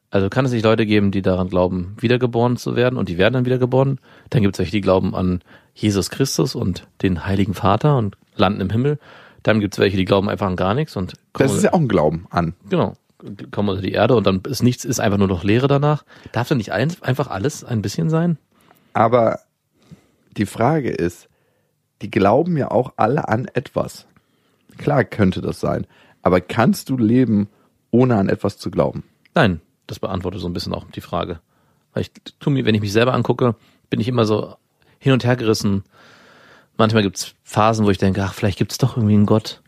Also 0.09 0.29
kann 0.29 0.45
es 0.45 0.51
nicht 0.51 0.63
Leute 0.63 0.85
geben, 0.85 1.11
die 1.11 1.21
daran 1.21 1.49
glauben, 1.49 1.95
wiedergeboren 1.99 2.57
zu 2.57 2.75
werden 2.75 2.97
und 2.97 3.09
die 3.09 3.17
werden 3.17 3.33
dann 3.33 3.45
wiedergeboren? 3.45 3.99
Dann 4.29 4.41
gibt 4.41 4.55
es 4.55 4.59
welche, 4.59 4.71
die 4.71 4.81
glauben 4.81 5.15
an 5.15 5.41
Jesus 5.73 6.09
Christus 6.09 6.55
und 6.55 6.87
den 7.01 7.25
Heiligen 7.25 7.53
Vater 7.53 7.97
und 7.97 8.17
landen 8.35 8.61
im 8.61 8.69
Himmel. 8.69 8.99
Dann 9.47 9.61
gibt 9.61 9.75
es 9.75 9.79
welche, 9.79 9.95
die 9.95 10.03
glauben 10.03 10.27
einfach 10.27 10.45
an 10.45 10.57
gar 10.57 10.73
nichts 10.73 10.97
und 10.97 11.13
Das 11.31 11.53
ist 11.53 11.63
ja 11.63 11.71
auch 11.71 11.79
ein 11.79 11.87
Glauben 11.87 12.27
an. 12.31 12.53
genau, 12.69 12.97
kommen 13.49 13.69
unter 13.69 13.81
die 13.81 13.93
Erde 13.93 14.17
und 14.17 14.27
dann 14.27 14.41
ist 14.41 14.61
nichts, 14.61 14.83
ist 14.83 14.99
einfach 14.99 15.17
nur 15.17 15.29
noch 15.29 15.45
Leere 15.45 15.69
danach. 15.69 16.03
Darf 16.33 16.49
denn 16.49 16.57
nicht 16.57 16.73
ein, 16.73 16.93
einfach 16.99 17.27
alles 17.27 17.63
ein 17.63 17.81
bisschen 17.81 18.09
sein? 18.09 18.37
Aber 18.91 19.39
die 20.35 20.45
Frage 20.45 20.89
ist, 20.89 21.29
die 22.01 22.11
glauben 22.11 22.57
ja 22.57 22.71
auch 22.71 22.91
alle 22.97 23.29
an 23.29 23.47
etwas. 23.53 24.05
Klar 24.77 25.05
könnte 25.05 25.39
das 25.39 25.61
sein. 25.61 25.87
Aber 26.21 26.41
kannst 26.41 26.89
du 26.89 26.97
leben, 26.97 27.47
ohne 27.89 28.17
an 28.17 28.27
etwas 28.27 28.57
zu 28.57 28.69
glauben? 28.69 29.05
Nein, 29.33 29.61
das 29.87 29.99
beantwortet 29.99 30.41
so 30.41 30.49
ein 30.49 30.53
bisschen 30.53 30.73
auch 30.73 30.83
die 30.91 30.99
Frage. 30.99 31.39
Weil 31.93 32.01
ich 32.01 32.11
tu 32.41 32.49
mir, 32.49 32.65
wenn 32.65 32.75
ich 32.75 32.81
mich 32.81 32.91
selber 32.91 33.13
angucke, 33.13 33.55
bin 33.89 34.01
ich 34.01 34.09
immer 34.09 34.25
so 34.25 34.57
hin 34.99 35.13
und 35.13 35.23
her 35.23 35.37
gerissen. 35.37 35.85
Manchmal 36.77 37.03
gibt's 37.03 37.33
Phasen, 37.43 37.85
wo 37.85 37.89
ich 37.89 37.97
denke, 37.97 38.23
ach, 38.23 38.33
vielleicht 38.33 38.57
gibt's 38.57 38.77
doch 38.77 38.97
irgendwie 38.97 39.15
einen 39.15 39.25
Gott. 39.25 39.61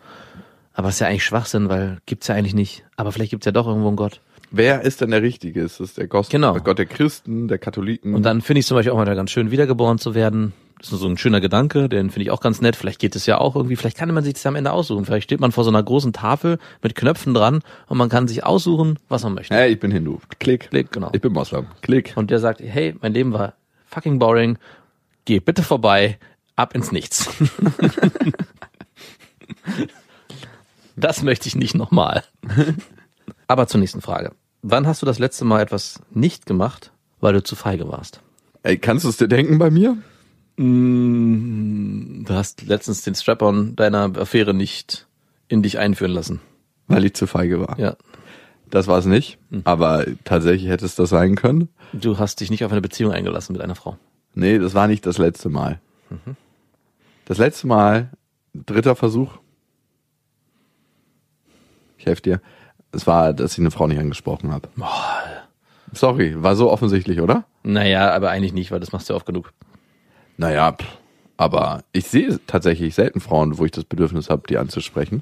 Aber 0.74 0.90
es 0.90 0.96
ist 0.96 1.00
ja 1.02 1.08
eigentlich 1.08 1.26
Schwachsinn, 1.26 1.68
weil 1.70 1.98
gibt's 2.06 2.28
ja 2.28 2.36
eigentlich 2.36 2.54
nicht. 2.56 2.86
Aber 2.96 3.12
vielleicht 3.12 3.32
gibt's 3.32 3.46
ja 3.46 3.52
doch 3.52 3.68
irgendwo 3.68 3.88
einen 3.88 3.98
Gott. 3.98 4.22
Wer 4.52 4.82
ist 4.82 5.02
denn 5.02 5.12
der 5.12 5.22
Richtige? 5.22 5.62
Ist 5.62 5.80
es 5.80 5.94
der 5.96 6.08
Gott, 6.08 6.30
Genau. 6.30 6.54
der 6.54 6.62
Gott 6.62 6.78
der 6.80 6.86
Christen, 6.86 7.48
der 7.48 7.58
Katholiken? 7.60 8.16
Und 8.16 8.24
dann 8.24 8.42
finde 8.42 8.60
ich 8.62 8.66
zum 8.66 8.76
Beispiel 8.76 8.92
auch 8.94 8.98
mal 8.98 9.06
ganz 9.16 9.30
schön, 9.32 9.52
wiedergeboren 9.52 10.00
zu 10.00 10.16
werden. 10.16 10.54
Das 10.80 10.94
ist 10.94 11.00
so 11.00 11.08
ein 11.08 11.18
schöner 11.18 11.42
Gedanke, 11.42 11.90
den 11.90 12.10
finde 12.10 12.24
ich 12.24 12.32
auch 12.32 12.40
ganz 12.40 12.62
nett. 12.62 12.78
Vielleicht 12.78 13.00
geht 13.00 13.14
es 13.16 13.26
ja 13.26 13.38
auch 13.38 13.56
irgendwie, 13.58 13.76
vielleicht 13.76 13.98
kann 13.98 14.12
man 14.14 14.24
sich 14.24 14.34
das 14.36 14.46
am 14.46 14.56
Ende 14.56 14.72
aussuchen. 14.72 15.04
Vielleicht 15.06 15.26
steht 15.26 15.42
man 15.42 15.52
vor 15.52 15.66
so 15.66 15.70
einer 15.70 15.84
großen 15.84 16.14
Tafel 16.14 16.58
mit 16.82 16.96
Knöpfen 16.96 17.34
dran 17.34 17.62
und 17.88 17.98
man 17.98 18.08
kann 18.08 18.30
sich 18.30 18.46
aussuchen, 18.46 18.98
was 19.10 19.24
man 19.24 19.34
möchte. 19.34 19.54
hey, 19.54 19.74
ich 19.74 19.80
bin 19.80 19.92
Hindu. 19.92 20.20
Klick. 20.40 20.70
Klick, 20.70 20.92
genau. 20.94 21.10
Ich 21.12 21.20
bin 21.22 21.34
Moslem. 21.34 21.68
Klick. 21.82 22.14
Und 22.16 22.32
der 22.32 22.40
sagt, 22.40 22.62
hey, 22.62 22.96
mein 23.02 23.14
Leben 23.14 23.34
war 23.34 23.54
fucking 23.88 24.20
boring, 24.20 24.58
geh 25.26 25.40
bitte 25.42 25.64
vorbei, 25.64 26.18
ab 26.60 26.76
ins 26.76 26.92
Nichts. 26.92 27.30
das 30.96 31.24
möchte 31.24 31.48
ich 31.48 31.56
nicht 31.56 31.76
nochmal. 31.76 32.24
Aber 33.48 33.68
zur 33.68 33.80
nächsten 33.80 34.02
Frage. 34.02 34.34
Wann 34.62 34.86
hast 34.86 35.02
du 35.02 35.06
das 35.06 35.20
letzte 35.20 35.46
Mal 35.46 35.62
etwas 35.62 36.02
nicht 36.12 36.46
gemacht, 36.46 36.92
weil 37.22 37.34
du 37.34 37.42
zu 37.44 37.56
feige 37.56 37.88
warst? 37.88 38.22
Ey, 38.64 38.78
kannst 38.78 39.06
du 39.06 39.10
es 39.10 39.18
dir 39.18 39.28
denken 39.30 39.58
bei 39.58 39.72
mir? 39.72 39.98
Mm, 40.58 42.26
Du 42.26 42.34
hast 42.34 42.64
letztens 42.64 43.02
den 43.04 43.16
Strap-on 43.16 43.76
deiner 43.78 44.12
Affäre 44.18 44.54
nicht 44.54 45.08
in 45.48 45.64
dich 45.64 45.80
einführen 45.80 46.12
lassen. 46.12 46.42
Weil 46.88 47.06
ich 47.06 47.14
zu 47.14 47.26
feige 47.28 47.62
war. 47.62 47.80
Ja. 47.80 47.96
Das 48.70 48.88
war 48.88 49.00
es 49.00 49.06
nicht. 49.06 49.40
Aber 49.64 50.06
tatsächlich 50.26 50.70
hätte 50.70 50.86
es 50.86 50.96
das 50.96 51.10
sein 51.10 51.36
können. 51.36 51.70
Du 51.94 52.20
hast 52.20 52.42
dich 52.42 52.52
nicht 52.52 52.66
auf 52.66 52.72
eine 52.72 52.82
Beziehung 52.82 53.12
eingelassen 53.14 53.54
mit 53.54 53.62
einer 53.62 53.76
Frau. 53.76 53.98
Nee, 54.36 54.60
das 54.60 54.74
war 54.76 54.88
nicht 54.88 55.06
das 55.06 55.18
letzte 55.18 55.50
Mal. 55.50 55.80
Das 57.30 57.38
letzte 57.38 57.68
Mal, 57.68 58.10
dritter 58.56 58.96
Versuch. 58.96 59.38
Ich 62.00 62.08
helfe 62.08 62.24
dir. 62.24 62.42
Es 62.92 63.06
war, 63.06 63.34
dass 63.34 63.54
ich 63.54 63.60
eine 63.60 63.70
Frau 63.70 63.86
nicht 63.86 64.00
angesprochen 64.00 64.52
habe. 64.52 64.68
Sorry, 65.94 66.42
war 66.42 66.56
so 66.56 66.72
offensichtlich, 66.72 67.22
oder? 67.22 67.46
Naja, 67.62 68.12
aber 68.16 68.32
eigentlich 68.32 68.54
nicht, 68.54 68.72
weil 68.72 68.80
das 68.80 68.94
machst 68.94 69.12
du 69.12 69.14
oft 69.14 69.28
genug. 69.28 69.54
Naja, 70.38 70.76
aber 71.38 71.84
ich 71.92 72.08
sehe 72.08 72.40
tatsächlich 72.48 72.96
selten 72.96 73.20
Frauen, 73.20 73.60
wo 73.60 73.66
ich 73.66 73.72
das 73.72 73.84
Bedürfnis 73.84 74.32
habe, 74.32 74.48
die 74.50 74.58
anzusprechen. 74.58 75.22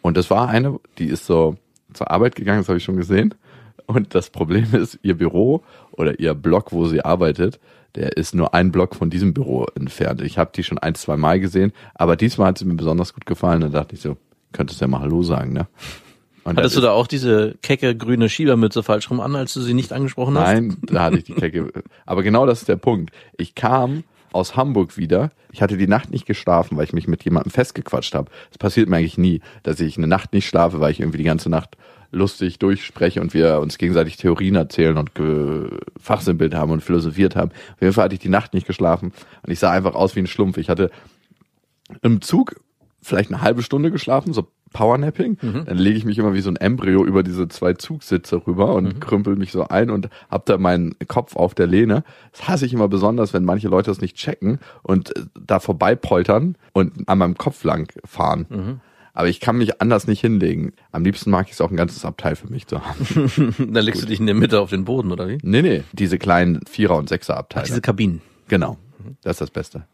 Und 0.00 0.16
das 0.16 0.30
war 0.30 0.48
eine, 0.48 0.80
die 0.96 1.08
ist 1.08 1.26
so 1.26 1.58
zur 1.92 2.10
Arbeit 2.10 2.34
gegangen, 2.34 2.60
das 2.60 2.68
habe 2.68 2.78
ich 2.78 2.84
schon 2.84 2.96
gesehen. 2.96 3.34
Und 3.94 4.14
das 4.14 4.30
Problem 4.30 4.68
ist, 4.72 4.98
ihr 5.02 5.16
Büro 5.16 5.62
oder 5.92 6.18
ihr 6.18 6.34
Block, 6.34 6.72
wo 6.72 6.86
sie 6.86 7.04
arbeitet, 7.04 7.60
der 7.94 8.16
ist 8.16 8.34
nur 8.34 8.54
ein 8.54 8.72
Block 8.72 8.94
von 8.94 9.10
diesem 9.10 9.34
Büro 9.34 9.66
entfernt. 9.74 10.22
Ich 10.22 10.38
habe 10.38 10.50
die 10.54 10.62
schon 10.62 10.78
ein, 10.78 10.94
zwei 10.94 11.16
Mal 11.16 11.40
gesehen, 11.40 11.72
aber 11.94 12.16
diesmal 12.16 12.48
hat 12.48 12.58
sie 12.58 12.64
mir 12.64 12.74
besonders 12.74 13.12
gut 13.12 13.26
gefallen. 13.26 13.60
Da 13.60 13.68
dachte 13.68 13.94
ich 13.94 14.00
so, 14.00 14.16
könntest 14.52 14.80
ja 14.80 14.86
mal 14.86 15.00
Hallo 15.00 15.22
sagen, 15.22 15.52
ne? 15.52 15.66
Und 16.44 16.56
Hattest 16.56 16.74
das 16.76 16.80
du 16.80 16.86
da 16.86 16.92
auch 16.92 17.06
diese 17.06 17.54
kecke 17.62 17.96
grüne 17.96 18.28
Schiebermütze 18.28 18.82
falsch 18.82 19.08
rum 19.10 19.20
an, 19.20 19.36
als 19.36 19.54
du 19.54 19.60
sie 19.60 19.74
nicht 19.74 19.92
angesprochen 19.92 20.36
hast? 20.36 20.52
Nein, 20.52 20.76
da 20.82 21.04
hatte 21.04 21.18
ich 21.18 21.24
die 21.24 21.34
Kecke. 21.34 21.70
Aber 22.06 22.24
genau 22.24 22.46
das 22.46 22.60
ist 22.60 22.68
der 22.68 22.76
Punkt. 22.76 23.12
Ich 23.36 23.54
kam 23.54 24.02
aus 24.32 24.56
Hamburg 24.56 24.96
wieder. 24.96 25.30
Ich 25.52 25.62
hatte 25.62 25.76
die 25.76 25.86
Nacht 25.86 26.10
nicht 26.10 26.26
geschlafen, 26.26 26.76
weil 26.76 26.84
ich 26.84 26.92
mich 26.92 27.06
mit 27.06 27.22
jemandem 27.24 27.52
festgequatscht 27.52 28.14
habe. 28.14 28.30
Es 28.50 28.58
passiert 28.58 28.88
mir 28.88 28.96
eigentlich 28.96 29.18
nie, 29.18 29.40
dass 29.62 29.78
ich 29.78 29.96
eine 29.96 30.08
Nacht 30.08 30.32
nicht 30.32 30.48
schlafe, 30.48 30.80
weil 30.80 30.90
ich 30.90 31.00
irgendwie 31.00 31.18
die 31.18 31.24
ganze 31.24 31.48
Nacht 31.48 31.76
lustig 32.12 32.58
durchspreche 32.58 33.20
und 33.20 33.34
wir 33.34 33.58
uns 33.58 33.78
gegenseitig 33.78 34.16
Theorien 34.16 34.54
erzählen 34.54 34.96
und 34.96 35.10
fachsimpelt 35.98 36.54
haben 36.54 36.70
und 36.70 36.82
philosophiert 36.82 37.34
haben. 37.34 37.50
Auf 37.74 37.80
jeden 37.80 37.92
Fall 37.92 38.04
hatte 38.04 38.14
ich 38.14 38.20
die 38.20 38.28
Nacht 38.28 38.54
nicht 38.54 38.66
geschlafen 38.66 39.12
und 39.42 39.52
ich 39.52 39.58
sah 39.58 39.70
einfach 39.70 39.94
aus 39.94 40.14
wie 40.14 40.20
ein 40.20 40.26
Schlumpf. 40.26 40.58
Ich 40.58 40.68
hatte 40.68 40.90
im 42.02 42.20
Zug 42.20 42.60
vielleicht 43.00 43.32
eine 43.32 43.42
halbe 43.42 43.62
Stunde 43.62 43.90
geschlafen, 43.90 44.32
so 44.32 44.46
Powernapping. 44.72 45.36
Dann 45.66 45.76
lege 45.76 45.98
ich 45.98 46.04
mich 46.04 46.18
immer 46.18 46.34
wie 46.34 46.40
so 46.40 46.50
ein 46.50 46.56
Embryo 46.56 47.04
über 47.04 47.22
diese 47.22 47.48
zwei 47.48 47.74
Zugsitze 47.74 48.46
rüber 48.46 48.74
und 48.74 49.00
krümpel 49.00 49.36
mich 49.36 49.52
so 49.52 49.68
ein 49.68 49.90
und 49.90 50.08
hab 50.30 50.46
da 50.46 50.56
meinen 50.56 50.94
Kopf 51.08 51.36
auf 51.36 51.54
der 51.54 51.66
Lehne. 51.66 52.04
Das 52.32 52.48
hasse 52.48 52.66
ich 52.66 52.72
immer 52.72 52.88
besonders, 52.88 53.34
wenn 53.34 53.44
manche 53.44 53.68
Leute 53.68 53.90
das 53.90 54.00
nicht 54.00 54.16
checken 54.16 54.60
und 54.82 55.14
äh, 55.16 55.22
da 55.46 55.60
vorbei 55.60 55.94
poltern 55.94 56.56
und 56.72 57.08
an 57.08 57.18
meinem 57.18 57.36
Kopf 57.36 57.64
lang 57.64 57.92
fahren. 58.04 58.80
Aber 59.14 59.28
ich 59.28 59.40
kann 59.40 59.58
mich 59.58 59.80
anders 59.80 60.06
nicht 60.06 60.20
hinlegen. 60.20 60.72
Am 60.90 61.04
liebsten 61.04 61.30
mag 61.30 61.46
ich 61.46 61.52
es 61.52 61.60
auch 61.60 61.70
ein 61.70 61.76
ganzes 61.76 62.04
Abteil 62.04 62.34
für 62.34 62.48
mich 62.48 62.66
zu 62.66 62.80
haben. 62.84 63.54
Dann 63.72 63.84
legst 63.84 64.02
du 64.02 64.06
dich 64.06 64.20
in 64.20 64.26
der 64.26 64.34
Mitte 64.34 64.60
auf 64.60 64.70
den 64.70 64.84
Boden, 64.84 65.12
oder 65.12 65.28
wie? 65.28 65.38
nee, 65.42 65.62
nee, 65.62 65.82
diese 65.92 66.18
kleinen 66.18 66.60
Vierer- 66.66 66.96
und 66.96 67.08
Sechser-Abteile. 67.08 67.66
Diese 67.66 67.82
Kabinen. 67.82 68.22
Genau. 68.48 68.78
Das 69.22 69.32
ist 69.32 69.40
das 69.42 69.50
Beste. 69.50 69.84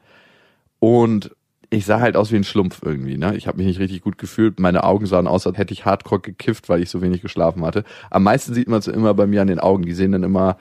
Und 0.79 1.33
ich 1.71 1.85
sah 1.85 2.01
halt 2.01 2.17
aus 2.17 2.33
wie 2.33 2.37
ein 2.37 2.45
Schlumpf 2.45 2.81
irgendwie, 2.83 3.19
ne? 3.19 3.37
Ich 3.37 3.47
habe 3.47 3.59
mich 3.59 3.67
nicht 3.67 3.79
richtig 3.79 4.01
gut 4.01 4.17
gefühlt. 4.17 4.59
Meine 4.59 4.85
Augen 4.85 5.07
sahen 5.07 5.27
aus, 5.27 5.47
als 5.47 5.59
hätte 5.59 5.75
ich 5.75 5.85
hardcore 5.85 6.21
gekifft, 6.21 6.69
weil 6.69 6.83
ich 6.83 6.89
so 6.89 7.03
wenig 7.03 7.21
geschlafen 7.21 7.65
hatte. 7.65 7.85
Am 8.11 8.23
meisten 8.23 8.55
sieht 8.55 8.69
man 8.69 8.79
es 8.79 8.87
immer 8.87 9.13
bei 9.15 9.27
mir 9.27 9.43
an 9.43 9.49
den 9.49 9.59
Augen. 9.59 9.85
Die 9.85 9.93
sehen 9.93 10.13
dann 10.13 10.23
immer, 10.23 10.57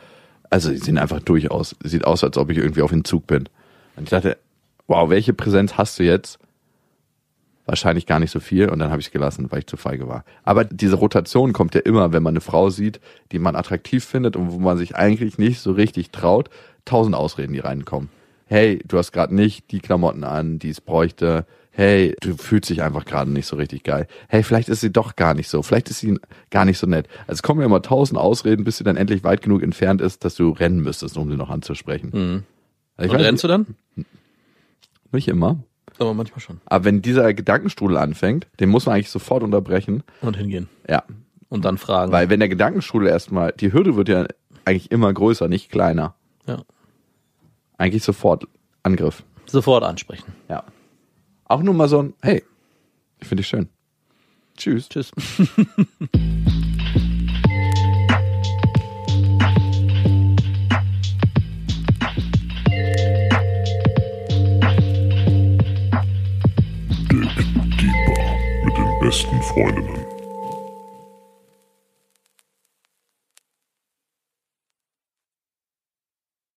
also 0.50 0.70
die 0.70 0.78
sehen 0.78 0.98
einfach 0.98 1.22
durch 1.22 1.50
aus. 1.50 1.76
Sieht 1.84 2.04
aus, 2.04 2.24
als 2.24 2.38
ob 2.38 2.50
ich 2.50 2.58
irgendwie 2.58 2.82
auf 2.82 2.92
Entzug 2.92 3.26
bin. 3.28 3.48
Und 3.96 4.04
ich 4.04 4.10
dachte, 4.10 4.38
wow, 4.88 5.10
welche 5.10 5.34
Präsenz 5.34 5.78
hast 5.78 5.98
du 6.00 6.04
jetzt? 6.04 6.40
Wahrscheinlich 7.68 8.06
gar 8.06 8.20
nicht 8.20 8.32
so 8.32 8.40
viel 8.40 8.70
und 8.70 8.80
dann 8.80 8.92
habe 8.92 9.02
ich 9.02 9.08
es 9.08 9.12
gelassen, 9.12 9.52
weil 9.52 9.60
ich 9.60 9.68
zu 9.68 9.76
feige 9.76 10.08
war. 10.08 10.24
Aber 10.44 10.64
diese 10.64 10.96
Rotation 10.96 11.52
kommt 11.52 11.76
ja 11.76 11.82
immer, 11.82 12.14
wenn 12.14 12.24
man 12.24 12.32
eine 12.32 12.42
Frau 12.42 12.70
sieht, 12.70 13.02
die 13.34 13.40
man 13.40 13.58
attraktiv 13.58 14.06
findet 14.06 14.38
und 14.38 14.52
wo 14.54 14.58
man 14.58 14.78
sich 14.78 14.96
eigentlich 14.96 15.38
nicht 15.38 15.60
so 15.60 15.74
richtig 15.74 16.12
traut. 16.12 16.50
Tausend 16.86 17.14
Ausreden, 17.14 17.52
die 17.52 17.60
reinkommen. 17.60 18.10
Hey, 18.46 18.82
du 18.88 18.98
hast 18.98 19.12
gerade 19.12 19.36
nicht 19.36 19.70
die 19.72 19.80
Klamotten 19.80 20.24
an, 20.24 20.60
die 20.60 20.70
es 20.70 20.80
bräuchte. 20.80 21.46
Hey, 21.72 22.16
du 22.22 22.38
fühlst 22.38 22.70
dich 22.70 22.82
einfach 22.82 23.04
gerade 23.04 23.30
nicht 23.30 23.46
so 23.46 23.58
richtig 23.58 23.84
geil. 23.84 24.08
Hey, 24.30 24.44
vielleicht 24.44 24.70
ist 24.70 24.80
sie 24.80 24.92
doch 24.92 25.18
gar 25.18 25.34
nicht 25.34 25.50
so. 25.50 25.62
Vielleicht 25.62 25.90
ist 25.90 26.00
sie 26.00 26.18
gar 26.50 26.64
nicht 26.64 26.78
so 26.78 26.88
nett. 26.88 27.08
Also 27.28 27.34
es 27.34 27.44
kommen 27.44 27.60
ja 27.60 27.66
immer 27.66 27.82
tausend 27.82 28.18
Ausreden, 28.18 28.64
bis 28.64 28.78
sie 28.78 28.86
dann 28.86 28.96
endlich 28.96 29.26
weit 29.26 29.42
genug 29.42 29.62
entfernt 29.62 30.00
ist, 30.00 30.24
dass 30.24 30.36
du 30.36 30.52
rennen 30.52 30.80
müsstest, 30.80 31.18
um 31.18 31.30
sie 31.30 31.36
noch 31.36 31.50
anzusprechen. 31.50 32.46
Also 32.96 33.12
ich 33.12 33.20
Und 33.20 33.26
rennst 33.26 33.44
du 33.44 33.50
dann? 33.50 33.76
nicht 35.12 35.28
immer. 35.28 35.60
Aber 36.00 36.14
manchmal 36.14 36.40
schon. 36.40 36.62
Aber 36.66 36.86
wenn 36.86 37.02
dieser 37.02 37.34
Gedankenstrudel 37.34 37.98
anfängt, 37.98 38.48
den 38.60 38.70
muss 38.70 38.86
man 38.86 38.96
eigentlich 38.96 39.10
sofort 39.10 39.44
unterbrechen. 39.44 40.04
Und 40.22 40.38
hingehen. 40.38 40.70
Ja. 40.88 41.04
Und 41.50 41.66
dann 41.66 41.78
fragen. 41.78 42.12
Weil 42.12 42.30
wenn 42.30 42.40
der 42.40 42.50
Gedankenstrudel 42.50 43.08
erstmal, 43.08 43.52
die 43.54 43.74
Hürde 43.74 43.96
wird 43.96 44.10
ja 44.10 44.28
eigentlich 44.66 44.92
immer 44.92 45.14
größer, 45.14 45.48
nicht 45.48 45.72
kleiner. 45.72 46.16
ja. 46.46 46.62
Eigentlich 47.80 48.04
sofort 48.04 48.48
Angriff. 48.82 49.24
Sofort 49.46 49.84
ansprechen. 49.84 50.34
Ja. 50.50 50.64
Auch 51.46 51.62
nur 51.62 51.76
mal 51.76 51.88
so 51.88 52.02
ein, 52.02 52.14
hey, 52.24 52.44
ich 53.20 53.28
finde 53.28 53.42
dich 53.42 53.48
schön. 53.48 53.70
Tschüss. 54.58 54.90
Tschüss. 54.90 55.12
besten 69.08 69.42
Freundinnen. 69.42 69.97